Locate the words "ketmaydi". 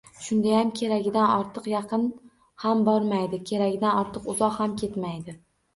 4.85-5.41